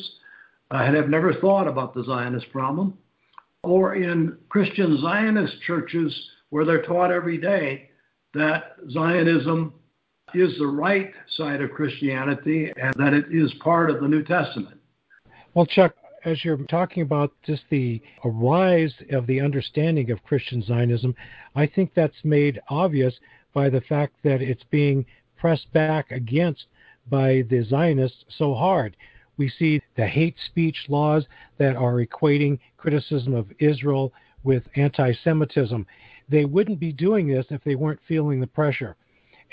uh, 0.69 0.77
and 0.77 0.95
have 0.95 1.09
never 1.09 1.33
thought 1.33 1.67
about 1.67 1.93
the 1.93 2.03
Zionist 2.03 2.51
problem, 2.51 2.97
or 3.67 3.95
in 3.95 4.37
Christian 4.47 4.99
Zionist 5.01 5.61
churches 5.61 6.29
where 6.49 6.63
they're 6.63 6.83
taught 6.83 7.11
every 7.11 7.37
day 7.37 7.89
that 8.33 8.75
Zionism 8.91 9.73
is 10.33 10.57
the 10.57 10.67
right 10.67 11.11
side 11.35 11.61
of 11.61 11.71
Christianity 11.71 12.71
and 12.81 12.93
that 12.95 13.13
it 13.13 13.25
is 13.29 13.53
part 13.61 13.89
of 13.89 13.99
the 13.99 14.07
New 14.07 14.23
Testament. 14.23 14.79
Well, 15.53 15.65
Chuck, 15.65 15.95
as 16.23 16.43
you're 16.45 16.57
talking 16.57 17.03
about 17.03 17.33
just 17.45 17.63
the 17.69 18.01
rise 18.23 18.93
of 19.11 19.27
the 19.27 19.41
understanding 19.41 20.11
of 20.11 20.23
Christian 20.23 20.63
Zionism, 20.63 21.13
I 21.55 21.67
think 21.67 21.91
that's 21.93 22.23
made 22.23 22.61
obvious 22.69 23.13
by 23.53 23.69
the 23.69 23.81
fact 23.81 24.13
that 24.23 24.41
it's 24.41 24.63
being 24.69 25.05
pressed 25.37 25.71
back 25.73 26.11
against 26.11 26.65
by 27.09 27.43
the 27.49 27.63
Zionists 27.63 28.23
so 28.37 28.53
hard. 28.53 28.95
We 29.37 29.49
see 29.49 29.81
the 29.95 30.07
hate 30.07 30.35
speech 30.47 30.85
laws 30.89 31.25
that 31.57 31.75
are 31.75 32.03
equating 32.05 32.59
criticism 32.77 33.33
of 33.33 33.51
Israel 33.59 34.13
with 34.43 34.63
anti 34.75 35.13
Semitism. 35.23 35.85
They 36.29 36.45
wouldn't 36.45 36.79
be 36.79 36.91
doing 36.91 37.27
this 37.27 37.45
if 37.49 37.63
they 37.63 37.75
weren't 37.75 37.99
feeling 38.07 38.39
the 38.39 38.47
pressure. 38.47 38.95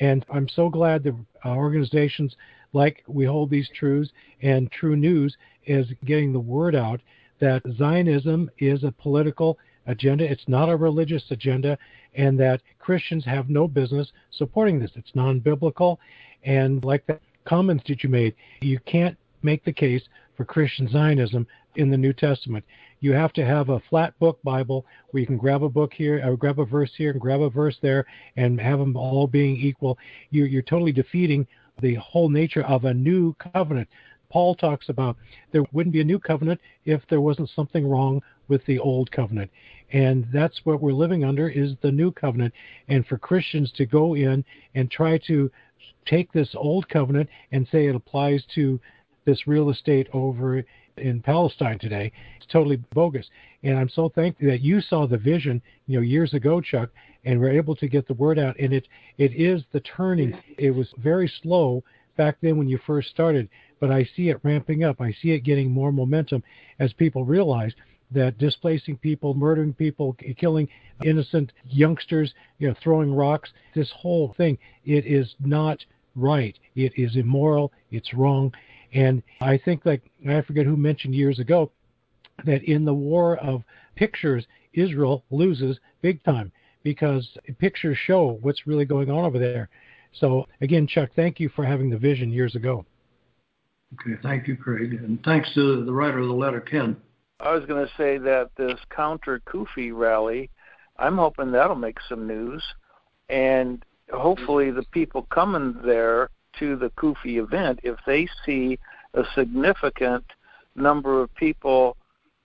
And 0.01 0.25
I'm 0.31 0.49
so 0.49 0.69
glad 0.69 1.05
that 1.05 1.15
uh, 1.45 1.51
organizations 1.51 2.35
like 2.73 3.05
We 3.07 3.25
Hold 3.25 3.51
These 3.51 3.71
Truths 3.75 4.11
and 4.43 4.71
TruNews 4.73 5.33
is 5.67 5.87
getting 6.05 6.33
the 6.33 6.41
word 6.41 6.75
out 6.75 7.01
that 7.41 7.63
Zionism 7.77 8.51
is 8.59 8.85
a 8.85 8.93
political 8.93 9.59
agenda. 9.87 10.25
It's 10.25 10.49
not 10.49 10.69
a 10.69 10.77
religious 10.77 11.25
agenda, 11.31 11.79
and 12.15 12.39
that 12.41 12.61
Christians 12.79 13.25
have 13.25 13.49
no 13.49 13.69
business 13.69 14.11
supporting 14.31 14.81
this. 14.81 14.91
It's 14.95 15.15
non 15.15 15.41
biblical. 15.41 16.01
And 16.45 16.85
like 16.85 17.07
the 17.07 17.19
comments 17.45 17.85
that 17.89 18.03
you 18.03 18.09
made, 18.09 18.35
you 18.61 18.79
can't 18.81 19.17
make 19.45 19.65
the 19.65 19.73
case 19.73 20.03
for 20.37 20.45
Christian 20.45 20.89
Zionism 20.89 21.47
in 21.77 21.91
the 21.91 21.97
New 21.97 22.13
Testament. 22.13 22.65
You 23.01 23.13
have 23.13 23.33
to 23.35 23.45
have 23.45 23.69
a 23.69 23.83
flat 23.91 24.19
book 24.19 24.39
Bible 24.43 24.87
where 25.11 25.21
you 25.21 25.27
can 25.27 25.37
grab 25.37 25.63
a 25.63 25.69
book 25.69 25.93
here, 25.93 26.23
or 26.27 26.37
grab 26.37 26.59
a 26.59 26.65
verse 26.65 26.93
here, 26.97 27.11
and 27.11 27.21
grab 27.21 27.41
a 27.41 27.51
verse 27.51 27.77
there, 27.83 28.07
and 28.37 28.61
have 28.61 28.79
them 28.79 28.97
all 28.97 29.27
being 29.27 29.57
equal. 29.57 29.99
You're, 30.31 30.47
you're 30.47 30.63
totally 30.63 30.93
defeating 30.93 31.47
the 31.81 31.95
whole 31.97 32.29
nature 32.29 32.65
of 32.65 32.85
a 32.85 32.95
new 32.95 33.35
covenant. 33.35 33.89
Paul 34.31 34.55
talks 34.55 34.89
about 34.89 35.17
there 35.53 35.65
wouldn't 35.73 35.93
be 35.93 36.01
a 36.01 36.05
new 36.05 36.19
covenant 36.19 36.61
if 36.85 37.03
there 37.09 37.21
wasn't 37.21 37.51
something 37.55 37.87
wrong 37.87 38.23
with 38.49 38.65
the 38.67 38.79
old 38.79 39.11
covenant. 39.13 39.51
And 39.93 40.27
that's 40.33 40.61
what 40.65 40.81
we're 40.81 40.93
living 40.93 41.25
under 41.25 41.49
is 41.49 41.75
the 41.83 41.93
new 41.93 42.11
covenant. 42.11 42.53
And 42.89 43.07
for 43.07 43.19
Christians 43.19 43.71
to 43.77 43.87
go 43.87 44.15
in 44.15 44.45
and 44.75 44.91
try 44.91 45.19
to 45.27 45.51
take 46.07 46.33
this 46.33 46.51
old 46.55 46.89
covenant 46.89 47.29
and 47.53 47.69
say 47.71 47.87
it 47.87 47.95
applies 47.95 48.45
to 48.55 48.81
this 49.25 49.47
real 49.47 49.71
estate 49.71 50.09
over 50.13 50.65
in 50.97 51.21
Palestine 51.21 51.79
today, 51.79 52.13
it's 52.37 52.47
totally 52.47 52.77
bogus. 52.93 53.29
And 53.63 53.79
I'm 53.79 53.89
so 53.89 54.09
thankful 54.09 54.49
that 54.49 54.61
you 54.61 54.81
saw 54.81 55.07
the 55.07 55.19
vision, 55.19 55.63
you 55.87 55.99
know, 55.99 56.03
years 56.03 56.35
ago, 56.35 56.61
Chuck, 56.61 56.91
and 57.25 57.41
were 57.41 57.51
able 57.51 57.75
to 57.77 57.89
get 57.89 58.07
the 58.07 58.15
word 58.15 58.39
out. 58.39 58.59
And 58.59 58.73
it 58.73 58.87
it 59.19 59.33
is 59.33 59.63
the 59.73 59.81
turning. 59.81 60.39
It 60.59 60.71
was 60.71 60.89
very 60.99 61.31
slow 61.43 61.83
back 62.17 62.37
then 62.41 62.57
when 62.57 62.69
you 62.69 62.79
first 62.87 63.11
started, 63.11 63.49
but 63.81 63.91
I 63.91 64.05
see 64.17 64.29
it 64.29 64.41
ramping 64.43 64.85
up. 64.85 65.01
I 65.01 65.13
see 65.13 65.33
it 65.33 65.41
getting 65.41 65.71
more 65.71 65.93
momentum 65.93 66.43
as 66.79 66.93
people 66.93 67.25
realize 67.25 67.73
that 68.13 68.39
displacing 68.39 68.97
people, 68.99 69.35
murdering 69.35 69.73
people, 69.73 70.17
killing 70.39 70.69
innocent 71.03 71.53
youngsters, 71.69 72.33
you 72.59 72.69
know, 72.69 72.75
throwing 72.83 73.13
rocks, 73.13 73.51
this 73.75 73.91
whole 73.91 74.35
thing, 74.37 74.57
it 74.85 75.05
is 75.07 75.35
not 75.41 75.85
right. 76.15 76.57
It 76.77 76.93
is 76.97 77.17
immoral. 77.17 77.73
It's 77.91 78.15
wrong. 78.15 78.53
And 78.95 79.23
I 79.41 79.59
think, 79.59 79.85
like, 79.85 80.03
I 80.29 80.41
forget 80.43 80.67
who 80.67 80.77
mentioned 80.77 81.15
years 81.15 81.41
ago 81.41 81.71
that 82.45 82.63
in 82.63 82.85
the 82.85 82.95
war 82.95 83.37
of 83.39 83.63
pictures, 83.97 84.47
Israel 84.73 85.25
loses 85.31 85.79
big 86.01 86.23
time 86.25 86.53
because 86.85 87.29
pictures 87.59 87.99
show 88.07 88.39
what's 88.43 88.67
really 88.67 88.85
going 88.85 89.11
on 89.11 89.25
over 89.25 89.39
there. 89.39 89.69
So, 90.21 90.47
again, 90.61 90.87
Chuck, 90.87 91.11
thank 91.17 91.41
you 91.41 91.49
for 91.49 91.65
having 91.65 91.91
the 91.91 91.99
vision 91.99 92.31
years 92.31 92.55
ago. 92.55 92.87
Okay, 93.95 94.21
thank 94.23 94.47
you, 94.47 94.57
Craig. 94.57 94.93
And 94.95 95.23
thanks 95.25 95.53
to 95.55 95.85
the 95.85 95.93
writer 95.93 96.19
of 96.19 96.29
the 96.29 96.35
letter, 96.35 96.61
Ken. 96.61 96.97
I 97.41 97.53
was 97.53 97.65
going 97.67 97.85
to 97.85 97.93
say 97.97 98.19
that 98.19 98.51
this 98.57 98.79
counter 98.95 99.41
CUFI 99.47 99.93
rally, 99.93 100.51
I'm 100.99 101.19
hoping 101.19 101.51
that'll 101.51 101.75
make 101.75 101.99
some 102.09 102.29
news, 102.29 102.63
and 103.29 103.85
hopefully 104.13 104.71
the 104.71 104.85
people 104.93 105.23
coming 105.23 105.77
there 105.85 106.31
to 106.59 106.77
the 106.77 106.91
CUFI 106.91 107.39
event, 107.39 107.81
if 107.83 107.97
they 108.07 108.29
see 108.45 108.79
a 109.15 109.25
significant 109.35 110.25
number 110.75 111.23
of 111.23 111.35
people 111.35 111.97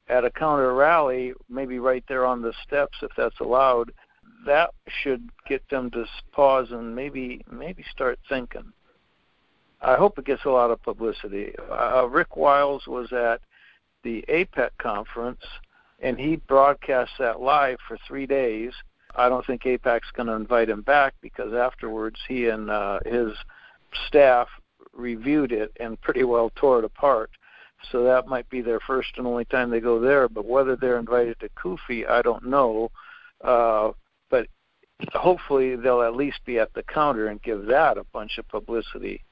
at 0.07 0.25
a 0.25 0.31
counter 0.31 0.73
rally, 0.73 1.33
maybe 1.49 1.79
right 1.79 2.03
there 2.07 2.25
on 2.25 2.41
the 2.41 2.53
steps, 2.65 2.97
if 3.01 3.11
that's 3.15 3.39
allowed, 3.39 3.91
that 4.45 4.71
should 5.03 5.29
get 5.47 5.67
them 5.69 5.91
to 5.91 6.05
pause 6.31 6.67
and 6.71 6.95
maybe 6.95 7.41
maybe 7.51 7.83
start 7.91 8.19
thinking. 8.27 8.71
I 9.81 9.95
hope 9.95 10.17
it 10.17 10.25
gets 10.25 10.45
a 10.45 10.49
lot 10.49 10.71
of 10.71 10.81
publicity. 10.81 11.53
Uh, 11.71 12.07
Rick 12.09 12.35
Wiles 12.35 12.87
was 12.87 13.13
at 13.13 13.41
the 14.03 14.25
AIPAC 14.27 14.71
conference, 14.77 15.41
and 15.99 16.17
he 16.19 16.35
broadcast 16.35 17.11
that 17.19 17.39
live 17.41 17.77
for 17.87 17.97
three 18.07 18.25
days. 18.25 18.73
I 19.15 19.29
don't 19.29 19.45
think 19.45 19.63
AIPAC's 19.63 20.11
going 20.13 20.27
to 20.27 20.33
invite 20.33 20.69
him 20.69 20.81
back 20.81 21.13
because 21.21 21.53
afterwards 21.53 22.17
he 22.27 22.47
and 22.47 22.69
uh, 22.69 22.99
his 23.05 23.33
staff 24.07 24.47
reviewed 24.93 25.51
it 25.51 25.71
and 25.79 25.99
pretty 26.01 26.23
well 26.23 26.51
tore 26.55 26.79
it 26.79 26.85
apart. 26.85 27.31
So 27.91 28.03
that 28.03 28.27
might 28.27 28.49
be 28.49 28.61
their 28.61 28.79
first 28.81 29.09
and 29.17 29.25
only 29.25 29.45
time 29.45 29.69
they 29.69 29.79
go 29.79 29.99
there. 29.99 30.27
But 30.27 30.45
whether 30.45 30.75
they're 30.75 30.99
invited 30.99 31.39
to 31.39 31.49
CUFI, 31.49 32.09
I 32.09 32.21
don't 32.21 32.45
know. 32.45 32.91
Uh, 33.41 33.91
but 34.29 34.47
hopefully 35.13 35.75
they'll 35.75 36.01
at 36.01 36.15
least 36.15 36.39
be 36.45 36.59
at 36.59 36.73
the 36.73 36.83
counter 36.83 37.27
and 37.27 37.41
give 37.41 37.65
that 37.67 37.97
a 37.97 38.03
bunch 38.11 38.37
of 38.37 38.47
publicity. 38.49 39.23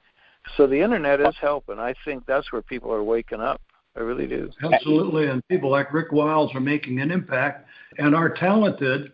So 0.55 0.65
the 0.65 0.79
internet 0.79 1.19
is 1.19 1.35
helping. 1.41 1.77
I 1.77 1.93
think 2.05 2.25
that's 2.25 2.51
where 2.53 2.61
people 2.61 2.93
are 2.93 3.03
waking 3.03 3.41
up. 3.41 3.61
I 3.97 4.01
really 4.01 4.27
do. 4.27 4.49
Absolutely, 4.63 5.27
and 5.27 5.45
people 5.47 5.71
like 5.71 5.91
Rick 5.91 6.11
Wiles 6.11 6.53
are 6.53 6.61
making 6.61 7.01
an 7.01 7.11
impact 7.11 7.67
and 7.97 8.15
are 8.15 8.29
talented 8.29 9.11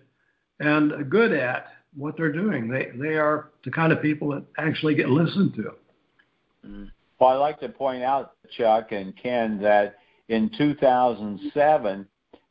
and 0.59 1.09
good 1.09 1.31
at 1.31 1.67
what 1.95 2.17
they're 2.17 2.31
doing. 2.31 2.67
They 2.67 2.91
they 2.95 3.15
are 3.15 3.49
the 3.63 3.71
kind 3.71 3.91
of 3.91 4.01
people 4.01 4.29
that 4.29 4.43
actually 4.57 4.95
get 4.95 5.09
listened 5.09 5.53
to. 5.55 5.73
Mm. 6.65 6.91
Well, 7.19 7.29
I'd 7.29 7.35
like 7.37 7.59
to 7.61 7.69
point 7.69 8.03
out, 8.03 8.33
Chuck 8.57 8.91
and 8.91 9.13
Ken, 9.15 9.59
that 9.61 9.95
in 10.27 10.49
2007, 10.57 12.07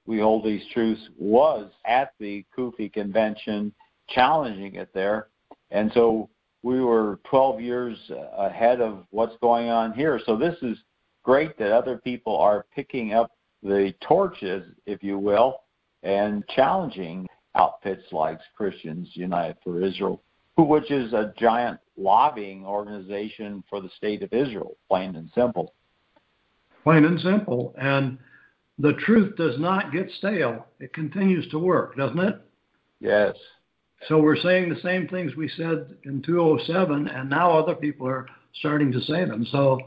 We 0.06 0.18
Hold 0.18 0.44
These 0.44 0.62
Truths 0.72 1.02
was 1.18 1.70
at 1.84 2.14
the 2.18 2.44
CUFI 2.56 2.92
convention 2.92 3.74
challenging 4.08 4.76
it 4.76 4.88
there. 4.94 5.28
And 5.70 5.90
so 5.94 6.30
we 6.62 6.80
were 6.80 7.18
12 7.28 7.60
years 7.60 7.98
ahead 8.36 8.80
of 8.80 9.04
what's 9.10 9.36
going 9.40 9.68
on 9.68 9.92
here. 9.92 10.20
So 10.24 10.36
this 10.36 10.56
is 10.62 10.78
great 11.22 11.58
that 11.58 11.72
other 11.72 11.98
people 11.98 12.36
are 12.38 12.66
picking 12.74 13.12
up 13.14 13.32
the 13.62 13.94
torches, 14.00 14.64
if 14.86 15.02
you 15.02 15.18
will, 15.18 15.62
and 16.02 16.46
challenging 16.48 17.26
outfits 17.54 18.04
like 18.12 18.38
Christians 18.56 19.08
United 19.14 19.56
for 19.62 19.82
Israel, 19.82 20.22
which 20.56 20.90
is 20.90 21.12
a 21.12 21.32
giant 21.38 21.78
lobbying 21.96 22.64
organization 22.64 23.62
for 23.68 23.80
the 23.80 23.90
state 23.96 24.22
of 24.22 24.32
Israel, 24.32 24.76
plain 24.88 25.16
and 25.16 25.30
simple. 25.34 25.74
Plain 26.84 27.04
and 27.04 27.20
simple. 27.20 27.74
And 27.78 28.18
the 28.78 28.94
truth 28.94 29.36
does 29.36 29.58
not 29.58 29.92
get 29.92 30.10
stale. 30.18 30.66
It 30.80 30.92
continues 30.92 31.48
to 31.50 31.58
work, 31.58 31.96
doesn't 31.96 32.18
it? 32.18 32.40
Yes. 33.00 33.36
So 34.08 34.18
we're 34.18 34.36
saying 34.36 34.68
the 34.68 34.80
same 34.80 35.06
things 35.06 35.36
we 35.36 35.48
said 35.48 35.86
in 36.04 36.22
207, 36.22 37.08
and 37.08 37.30
now 37.30 37.56
other 37.56 37.74
people 37.74 38.08
are 38.08 38.26
starting 38.54 38.90
to 38.92 39.00
say 39.02 39.24
them. 39.24 39.46
So 39.52 39.78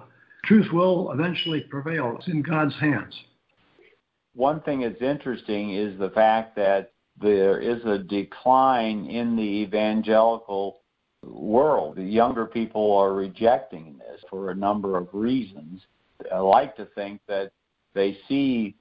truth 0.46 0.72
will 0.72 1.12
eventually 1.12 1.62
prevail. 1.62 2.16
It's 2.18 2.28
in 2.28 2.42
God's 2.42 2.76
hands. 2.80 3.14
One 4.36 4.62
thing 4.62 4.82
that's 4.82 5.02
interesting 5.02 5.74
is 5.74 5.98
the 6.00 6.10
fact 6.12 6.56
that 6.56 6.92
there 7.22 7.60
is 7.60 7.84
a 7.86 7.98
decline 7.98 9.06
in 9.06 9.36
the 9.36 9.42
evangelical 9.42 10.82
world. 11.24 11.96
The 11.96 12.04
younger 12.04 12.46
people 12.46 12.96
are 12.96 13.14
rejecting 13.14 13.98
this 13.98 14.22
for 14.30 14.52
a 14.52 14.56
number 14.56 14.98
of 14.98 15.08
reasons. 15.14 15.82
I 16.34 16.40
like 16.40 16.76
to 16.78 16.86
think 16.96 17.22
that 17.28 17.52
they 17.94 18.18
see 18.28 18.76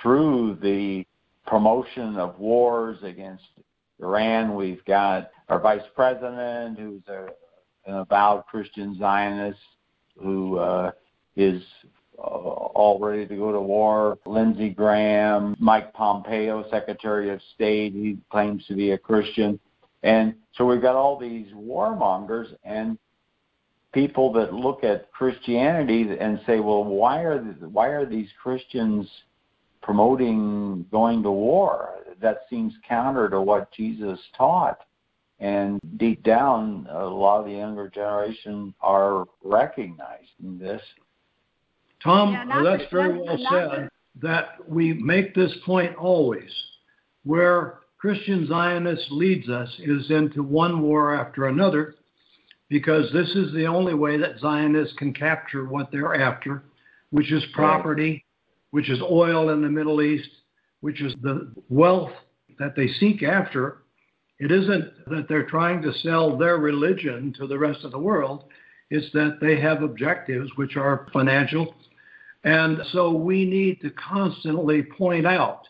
through 0.00 0.58
the 0.62 1.04
promotion 1.46 2.16
of 2.16 2.38
wars 2.38 2.98
against 3.02 3.44
Iran. 4.00 4.54
We've 4.54 4.84
got 4.84 5.30
our 5.48 5.60
vice 5.60 5.82
president, 5.94 6.78
who's 6.78 7.02
a, 7.08 7.26
an 7.86 7.96
avowed 7.96 8.46
Christian 8.46 8.96
Zionist, 8.98 9.58
who 10.16 10.58
uh, 10.58 10.92
is 11.36 11.62
Uh, 12.22 12.26
all 12.26 12.98
ready 13.00 13.26
to 13.26 13.36
go 13.36 13.50
to 13.50 13.60
war. 13.60 14.18
Lindsey 14.26 14.68
Graham, 14.68 15.56
Mike 15.58 15.92
Pompeo, 15.94 16.68
Secretary 16.70 17.30
of 17.30 17.40
State, 17.54 17.94
he 17.94 18.18
claims 18.30 18.66
to 18.66 18.74
be 18.74 18.90
a 18.90 18.98
Christian. 18.98 19.58
And 20.02 20.34
so 20.54 20.66
we've 20.66 20.82
got 20.82 20.96
all 20.96 21.18
these 21.18 21.50
warmongers 21.54 22.54
and 22.64 22.98
people 23.92 24.32
that 24.34 24.52
look 24.52 24.84
at 24.84 25.10
Christianity 25.12 26.06
and 26.18 26.40
say, 26.46 26.60
well, 26.60 26.84
why 26.84 27.22
are 27.22 27.38
why 27.38 27.88
are 27.88 28.06
these 28.06 28.28
Christians 28.42 29.08
promoting 29.82 30.86
going 30.90 31.22
to 31.22 31.30
war? 31.30 31.96
That 32.20 32.40
seems 32.50 32.74
counter 32.86 33.30
to 33.30 33.40
what 33.40 33.72
Jesus 33.72 34.18
taught. 34.36 34.80
And 35.38 35.80
deep 35.96 36.22
down, 36.22 36.86
a 36.90 37.04
lot 37.04 37.40
of 37.40 37.46
the 37.46 37.52
younger 37.52 37.88
generation 37.88 38.74
are 38.82 39.24
recognizing 39.42 40.58
this. 40.58 40.82
Tom, 42.02 42.32
yeah, 42.32 42.62
that's 42.62 42.90
very 42.90 43.18
well 43.18 43.38
said. 43.50 43.88
That 44.20 44.56
we 44.68 44.94
make 44.94 45.34
this 45.34 45.52
point 45.64 45.94
always, 45.96 46.50
where 47.24 47.80
Christian 47.98 48.46
Zionist 48.46 49.10
leads 49.10 49.48
us 49.48 49.68
is 49.78 50.10
into 50.10 50.42
one 50.42 50.82
war 50.82 51.14
after 51.14 51.46
another, 51.46 51.94
because 52.68 53.12
this 53.12 53.28
is 53.30 53.52
the 53.52 53.66
only 53.66 53.94
way 53.94 54.16
that 54.16 54.40
Zionists 54.40 54.96
can 54.98 55.12
capture 55.12 55.64
what 55.64 55.90
they're 55.92 56.14
after, 56.14 56.64
which 57.10 57.30
is 57.30 57.44
property, 57.52 58.24
which 58.70 58.88
is 58.88 59.00
oil 59.02 59.50
in 59.50 59.62
the 59.62 59.68
Middle 59.68 60.02
East, 60.02 60.30
which 60.80 61.00
is 61.02 61.14
the 61.22 61.52
wealth 61.68 62.12
that 62.58 62.74
they 62.76 62.88
seek 62.88 63.22
after. 63.22 63.82
It 64.38 64.50
isn't 64.50 64.92
that 65.06 65.26
they're 65.28 65.46
trying 65.46 65.82
to 65.82 65.92
sell 65.94 66.36
their 66.36 66.56
religion 66.56 67.34
to 67.38 67.46
the 67.46 67.58
rest 67.58 67.84
of 67.84 67.90
the 67.90 67.98
world, 67.98 68.44
it's 68.90 69.12
that 69.12 69.38
they 69.40 69.60
have 69.60 69.82
objectives 69.82 70.50
which 70.56 70.76
are 70.76 71.06
financial. 71.12 71.74
And 72.44 72.78
so 72.92 73.12
we 73.12 73.44
need 73.44 73.80
to 73.82 73.90
constantly 73.90 74.82
point 74.82 75.26
out 75.26 75.62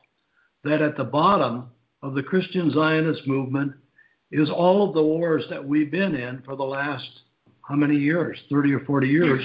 that 0.65 0.83
at 0.83 0.97
the 0.97 1.05
bottom 1.05 1.71
of 2.03 2.15
the 2.15 2.23
Christian 2.23 2.71
Zionist 2.73 3.27
movement 3.27 3.73
is 4.31 4.51
all 4.51 4.89
of 4.89 4.95
the 4.95 5.03
wars 5.03 5.45
that 5.51 5.65
we've 5.65 5.91
been 5.91 6.15
in 6.15 6.43
for 6.43 6.57
the 6.57 6.63
last 6.63 7.09
how 7.63 7.77
many 7.77 7.97
years? 7.97 8.39
30 8.51 8.75
or 8.75 8.81
40 8.81 9.09
years. 9.09 9.45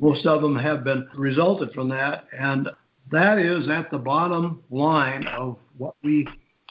Most 0.00 0.24
of 0.26 0.40
them 0.40 0.56
have 0.56 0.84
been 0.84 1.06
resulted 1.14 1.72
from 1.72 1.88
that. 1.90 2.26
And 2.38 2.68
that 3.10 3.38
is 3.38 3.68
at 3.68 3.90
the 3.90 3.98
bottom 3.98 4.62
line 4.70 5.26
of 5.26 5.58
what 5.76 5.94
we 6.02 6.26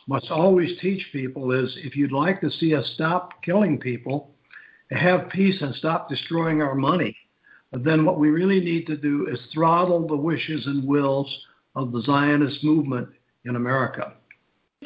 must 0.07 0.31
always 0.31 0.79
teach 0.79 1.05
people 1.11 1.51
is 1.51 1.71
if 1.83 1.95
you'd 1.95 2.11
like 2.11 2.41
to 2.41 2.49
see 2.49 2.73
us 2.73 2.89
stop 2.95 3.43
killing 3.43 3.79
people 3.79 4.31
have 4.89 5.29
peace 5.29 5.61
and 5.61 5.75
stop 5.75 6.09
destroying 6.09 6.61
our 6.61 6.75
money 6.75 7.15
then 7.71 8.05
what 8.05 8.19
we 8.19 8.29
really 8.29 8.59
need 8.59 8.85
to 8.87 8.97
do 8.97 9.27
is 9.27 9.39
throttle 9.53 10.07
the 10.07 10.15
wishes 10.15 10.65
and 10.67 10.87
wills 10.87 11.45
of 11.75 11.91
the 11.91 12.01
zionist 12.01 12.63
movement 12.63 13.07
in 13.45 13.55
america 13.55 14.13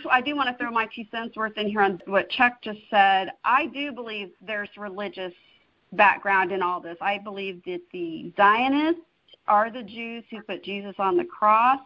I 0.09 0.21
do 0.21 0.35
want 0.35 0.49
to 0.49 0.57
throw 0.57 0.71
my 0.71 0.87
two 0.95 1.03
cents 1.11 1.35
worth 1.35 1.57
in 1.57 1.67
here 1.67 1.81
on 1.81 2.01
what 2.05 2.29
Chuck 2.29 2.61
just 2.61 2.79
said. 2.89 3.31
I 3.43 3.67
do 3.67 3.91
believe 3.91 4.31
there's 4.41 4.69
religious 4.77 5.33
background 5.93 6.51
in 6.51 6.61
all 6.61 6.79
this. 6.79 6.97
I 7.01 7.17
believe 7.17 7.61
that 7.65 7.81
the 7.91 8.31
Zionists 8.37 9.01
are 9.47 9.69
the 9.69 9.83
Jews 9.83 10.23
who 10.31 10.41
put 10.43 10.63
Jesus 10.63 10.95
on 10.97 11.17
the 11.17 11.25
cross. 11.25 11.79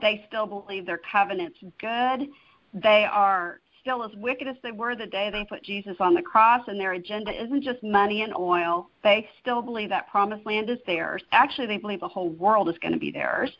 They 0.00 0.24
still 0.28 0.46
believe 0.46 0.86
their 0.86 1.00
covenant's 1.10 1.58
good. 1.78 2.28
They 2.74 3.06
are 3.10 3.60
still 3.80 4.02
as 4.04 4.10
wicked 4.16 4.48
as 4.48 4.56
they 4.62 4.72
were 4.72 4.94
the 4.94 5.06
day 5.06 5.30
they 5.30 5.44
put 5.44 5.62
Jesus 5.62 5.96
on 6.00 6.14
the 6.14 6.22
cross, 6.22 6.62
and 6.68 6.78
their 6.78 6.92
agenda 6.92 7.32
isn't 7.32 7.62
just 7.62 7.82
money 7.82 8.22
and 8.22 8.34
oil. 8.34 8.88
They 9.02 9.28
still 9.40 9.62
believe 9.62 9.88
that 9.90 10.10
promised 10.10 10.46
land 10.46 10.70
is 10.70 10.78
theirs. 10.86 11.22
Actually, 11.32 11.66
they 11.66 11.78
believe 11.78 12.00
the 12.00 12.08
whole 12.08 12.30
world 12.30 12.68
is 12.68 12.78
going 12.78 12.92
to 12.92 12.98
be 12.98 13.10
theirs. 13.10 13.50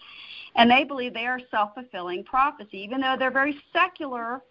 And 0.56 0.70
they 0.70 0.84
believe 0.84 1.14
they 1.14 1.26
are 1.26 1.40
self 1.50 1.74
fulfilling 1.74 2.24
prophecy. 2.24 2.78
Even 2.78 3.00
though 3.00 3.16
they're 3.18 3.30
very 3.30 3.56
secular, 3.72 4.42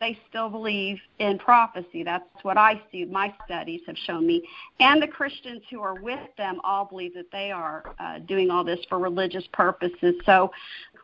they 0.00 0.18
still 0.28 0.50
believe 0.50 0.98
in 1.18 1.38
prophecy. 1.38 2.02
That's 2.04 2.24
what 2.42 2.58
I 2.58 2.80
see. 2.92 3.04
My 3.06 3.32
studies 3.46 3.80
have 3.86 3.96
shown 4.04 4.26
me. 4.26 4.46
And 4.78 5.00
the 5.00 5.08
Christians 5.08 5.62
who 5.70 5.80
are 5.80 5.94
with 5.94 6.20
them 6.36 6.60
all 6.64 6.84
believe 6.84 7.14
that 7.14 7.30
they 7.32 7.50
are 7.50 7.94
uh, 7.98 8.18
doing 8.20 8.50
all 8.50 8.62
this 8.62 8.80
for 8.88 8.98
religious 8.98 9.44
purposes. 9.52 10.14
So, 10.26 10.50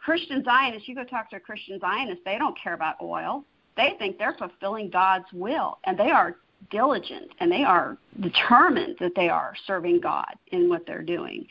Christian 0.04 0.42
Zionists, 0.44 0.88
you 0.88 0.94
go 0.94 1.04
talk 1.04 1.30
to 1.30 1.36
a 1.36 1.40
Christian 1.40 1.78
Zionist, 1.80 2.22
they 2.24 2.36
don't 2.36 2.58
care 2.60 2.74
about 2.74 2.96
oil. 3.00 3.44
They 3.76 3.94
think 3.98 4.18
they're 4.18 4.34
fulfilling 4.34 4.90
God's 4.90 5.32
will, 5.32 5.78
and 5.84 5.98
they 5.98 6.10
are 6.10 6.36
diligent 6.70 7.32
and 7.40 7.50
they 7.50 7.64
are 7.64 7.96
determined 8.20 8.96
that 9.00 9.14
they 9.14 9.28
are 9.28 9.54
serving 9.66 10.00
God 10.00 10.34
in 10.48 10.68
what 10.68 10.86
they're 10.86 11.02
doing. 11.02 11.46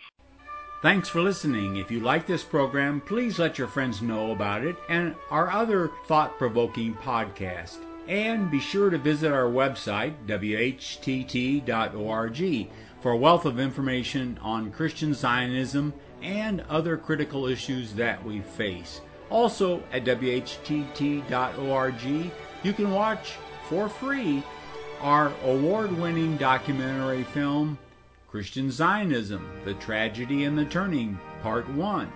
Thanks 0.82 1.10
for 1.10 1.22
listening. 1.22 1.78
If 1.78 1.92
you 1.92 2.00
like 2.00 2.26
this 2.26 2.44
program, 2.44 3.02
please 3.02 3.38
let 3.38 3.60
your 3.60 3.68
friends 3.68 4.02
know 4.02 4.32
about 4.32 4.64
it 4.64 4.76
and 4.90 5.16
our 5.30 5.52
other 5.52 5.92
thought 6.08 6.38
provoking 6.40 6.96
podcast. 6.96 7.78
And 8.08 8.50
be 8.50 8.60
sure 8.60 8.90
to 8.90 8.98
visit 8.98 9.32
our 9.32 9.46
website, 9.46 10.16
whtt.org, 10.26 11.68
for 13.00 13.12
a 13.12 13.18
wealth 13.18 13.46
of 13.46 13.60
information 13.60 14.40
on 14.42 14.72
Christian 14.72 15.14
Zionism 15.14 15.94
and 16.24 16.62
other 16.62 16.98
critical 16.98 17.46
issues 17.46 17.94
that 17.94 18.26
we 18.26 18.42
face. 18.42 19.02
Also 19.32 19.82
at 19.94 20.04
whtt.org, 20.04 21.24
you 22.64 22.74
can 22.74 22.92
watch 22.92 23.38
for 23.70 23.88
free 23.88 24.44
our 25.00 25.32
award 25.46 25.92
winning 25.98 26.38
documentary 26.38 27.24
film, 27.24 27.80
Christian 28.30 28.70
Zionism 28.70 29.50
The 29.66 29.74
Tragedy 29.76 30.44
and 30.44 30.58
the 30.58 30.66
Turning, 30.66 31.18
Part 31.42 31.68
1. 31.70 32.12